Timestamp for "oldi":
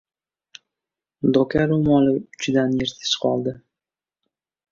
3.35-3.53